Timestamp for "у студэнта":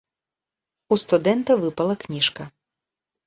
0.95-1.57